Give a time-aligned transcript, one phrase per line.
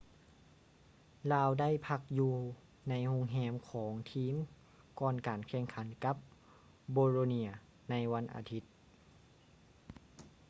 [1.31, 2.33] ລາວໄດ້ພັກຢູ່
[2.89, 4.35] ໃນໂຮງແຮມຂອງທີມ
[4.99, 6.15] ກ່ອນການແຂ່ງຂັນກັບ
[6.95, 7.49] bolonia
[7.89, 8.63] ໃນວັນອາທິດ